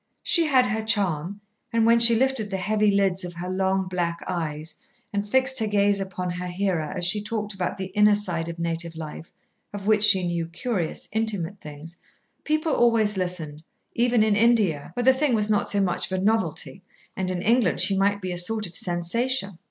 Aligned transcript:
She 0.23 0.47
had 0.47 0.65
her 0.65 0.81
charm, 0.81 1.41
and 1.71 1.85
when 1.85 1.99
she 1.99 2.15
lifted 2.15 2.49
the 2.49 2.57
heavy 2.57 2.89
lids 2.89 3.23
of 3.23 3.35
her 3.35 3.51
long 3.51 3.87
black 3.87 4.19
eyes 4.27 4.73
and 5.13 5.23
fixed 5.29 5.59
her 5.59 5.67
gaze 5.67 5.99
upon 5.99 6.31
her 6.31 6.47
hearer 6.47 6.91
as 6.97 7.05
she 7.05 7.21
talked 7.21 7.53
about 7.53 7.77
the 7.77 7.85
inner 7.93 8.15
side 8.15 8.49
of 8.49 8.57
native 8.57 8.95
life, 8.95 9.31
of 9.71 9.85
which 9.85 10.03
she 10.03 10.25
knew 10.25 10.45
such 10.45 10.53
curious, 10.59 11.07
intimate 11.11 11.61
things, 11.61 11.97
people 12.43 12.73
always 12.73 13.15
listened, 13.15 13.61
even 13.93 14.23
in 14.23 14.35
India, 14.35 14.89
where 14.95 15.03
the 15.03 15.13
thing 15.13 15.35
was 15.35 15.51
not 15.51 15.69
so 15.69 15.79
much 15.79 16.07
of 16.11 16.19
a 16.19 16.23
novelty, 16.23 16.81
and 17.15 17.29
in 17.29 17.43
England 17.43 17.79
she 17.79 17.95
might 17.95 18.21
be 18.23 18.31
a 18.31 18.39
sort 18.39 18.65
of 18.65 18.75
sensation. 18.75 19.59